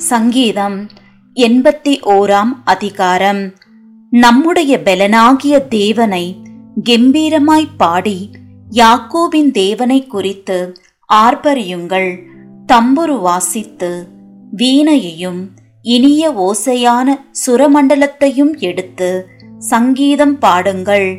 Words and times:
சங்கீதம் 0.00 0.88
எண்பத்தி 1.34 1.92
ஓராம் 2.04 2.52
அதிகாரம். 2.64 3.52
நம்முடைய 4.10 4.80
பெலனாகிய 4.84 5.68
தேவனை 5.68 6.36
கெம்பீரமாய் 6.84 7.66
பாடி 7.76 8.30
யாக்கோபின் 8.70 9.50
தேவனை 9.50 10.06
குறித்து 10.06 10.76
ஆர்ப்பரியுங்கள். 11.14 12.18
தம்புரு 12.72 13.20
வாசித்து 13.20 14.08
வீணையையும் 14.56 15.48
இனிய 15.82 16.32
ஓசையான 16.46 17.20
சுரமண்டலத்தையும் 17.46 18.58
எடுத்து 18.58 19.28
சங்கீதம் 19.58 20.38
பாடுங்கள். 20.38 21.18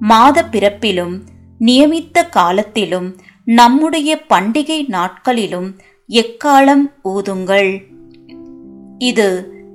மாத 0.00 0.48
பிறப்பிலும் 0.52 1.20
நியமித்த 1.58 2.24
காலத்திலும் 2.24 3.16
நம்முடைய 3.44 4.24
பண்டிகை 4.28 4.88
நாட்களிலும் 4.88 5.80
எக்காலம் 6.08 6.86
ஊதுங்கள். 7.04 7.91
இது 9.02 9.28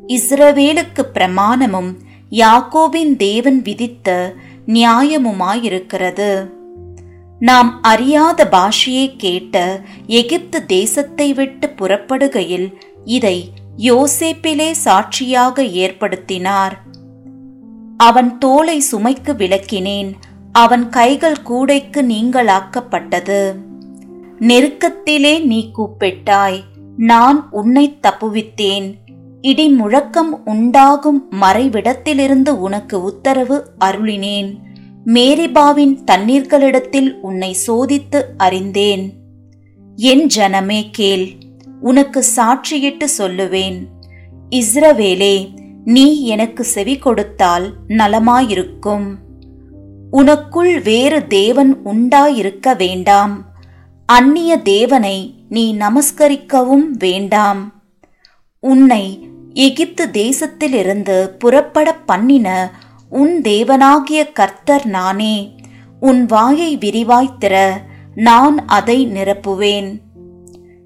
இஸ்ரவேலுக்கு 0.07 1.03
பிரமாணமும் 1.13 1.89
யாக்கோபின் 2.31 3.13
தேவன் 3.15 3.59
விதித்த 3.61 4.33
நியாயமுமாயிருக்கிறது. 4.67 6.31
நாம் 7.39 7.69
அறியாத 7.81 8.47
பாஷையை 8.51 9.07
கேட்ட 9.17 9.55
எகிப்து 10.19 10.59
தேசத்தை 10.65 11.27
விட்டு 11.33 11.67
புறப்படுகையில் 11.79 12.67
இதை 13.05 13.37
யோசேப்பிலே 13.77 14.69
சாட்சியாக 14.85 15.63
ஏற்படுத்தினார். 15.83 16.75
அவன் 17.97 18.31
தோலை 18.37 18.77
சுமைக்கு 18.91 19.33
விளக்கினேன் 19.41 20.11
அவன் 20.51 20.89
கைகள் 20.89 21.41
கூடைக்கு 21.41 22.01
நீங்களாக்கப்பட்டது. 22.13 23.41
நெருக்கத்திலே 24.39 25.35
நீ 25.43 25.59
கூப்பிட்டாய் 25.77 26.59
நான் 27.09 27.39
உன்னை 27.51 27.85
தப்புவித்தேன் 28.01 28.87
இடி 29.47 29.69
முழக்கம் 29.69 30.45
உண்டாகும் 30.45 31.31
மறைவிடத்திலிருந்து 31.31 32.49
உனக்கு 32.49 33.01
உத்தரவு 33.01 33.63
அருளினேன். 33.85 34.55
மேரிபாவின் 35.05 36.03
தண்ணீர்களிடத்தில் 36.11 37.19
உன்னை 37.21 37.57
சோதித்து 37.67 38.23
அறிந்தேன். 38.37 39.13
என் 39.95 40.27
ஜனமே 40.35 40.81
கேள் 40.91 41.31
உனக்கு 41.81 42.23
சாட்சியிட்டு 42.35 43.07
சொல்லுவேன். 43.17 43.85
இஸ்ரவேலே 44.49 45.49
நீ 45.85 46.25
எனக்கு 46.25 46.63
செவி 46.63 46.97
கொடுத்தால் 46.97 47.73
நலமாயிருக்கும். 47.87 49.07
உனக்குள் 50.11 50.83
வேறு 50.83 51.27
தேவன் 51.27 51.77
உண்டாயிருக்க 51.85 52.77
வேண்டாம். 52.77 53.45
அந்நிய 54.05 54.57
தேவனை 54.57 55.45
நீ 55.49 55.75
நமஸ்கரிக்கவும் 55.75 56.89
வேண்டாம். 56.99 57.71
உன்னை 58.59 59.35
எகிப்து 59.65 60.05
தேசத்திலிருந்து 60.13 61.15
புறப்பட 61.25 61.93
பண்ணின 61.93 62.47
உன் 63.09 63.41
தேவனாகிய 63.41 64.31
கர்த்தர் 64.33 64.85
நானே 64.85 65.55
உன் 65.99 66.25
வாயை 66.25 66.77
விரிவாய்த்திர 66.77 67.55
நான் 68.15 68.57
அதை 68.65 69.07
நிரப்புவேன். 69.07 69.89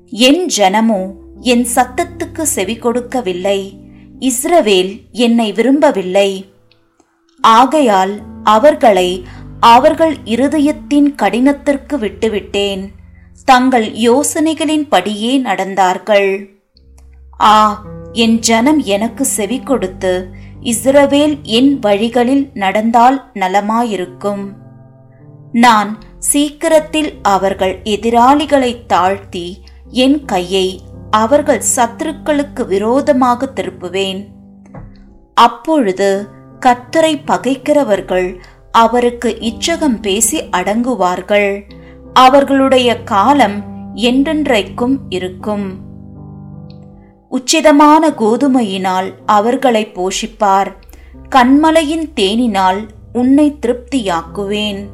என் 0.09 0.43
ஜனமோ 0.57 1.01
என் 1.39 1.65
சத்தத்துக்கு 1.75 2.41
செவி 2.41 2.75
கொடுக்கவில்லை. 2.75 3.59
இஸ்ரவேல் 4.19 4.93
என்னை 5.11 5.51
விரும்பவில்லை. 5.51 6.29
ஆகையால் 7.41 8.13
அவர்களை 8.43 9.09
அவர்கள் 9.59 10.15
இருதயத்தின் 10.25 11.09
கடினத்திற்கு 11.21 11.95
விட்டுவிட்டேன். 12.03 12.83
தங்கள் 13.45 13.87
யோசனைகளின் 13.91 14.87
படியே 14.89 15.33
நடந்தார்கள். 15.39 16.31
ஆ 17.41 17.53
என் 18.13 18.39
ஜனம் 18.39 18.79
எனக்கு 18.79 19.25
செவி 19.25 19.59
கொடுத்து 19.59 20.29
இஸ்ரவேல் 20.61 21.41
என் 21.41 21.79
வழிகளில் 21.79 22.49
நடந்தால் 22.53 23.31
நலமாயிருக்கும். 23.33 24.53
நான் 25.51 25.97
சீக்கிரத்தில் 26.19 27.13
அவர்கள் 27.21 27.79
எதிராளிகளை 27.83 28.85
தாழ்த்தி 28.87 29.61
என் 29.89 30.25
கையை 30.25 30.81
அவர்கள் 31.09 31.61
சத்துருக்களுக்கு 31.75 32.65
விரோதமாக 32.65 33.51
திருப்புவேன். 33.55 34.27
அப்பொழுது 35.33 36.27
கத்தரை 36.59 37.21
பகைக்கிறவர்கள் 37.25 38.39
அவருக்கு 38.71 39.37
இச்சகம் 39.39 39.99
பேசி 40.01 40.41
அடங்குவார்கள். 40.41 41.61
அவர்களுடைய 42.13 43.03
காலம் 43.03 43.63
என்றென்றைக்கும் 43.95 44.97
இருக்கும். 45.09 45.89
உச்சிதமான 47.31 48.09
கோதுமையினால் 48.09 49.13
அவர்களை 49.25 49.91
போஷிப்பார். 49.95 50.71
கண்மலையின் 51.29 52.09
தேனினால் 52.15 52.87
உன்னை 53.13 53.57
திருப்தியாக்குவேன். 53.61 54.87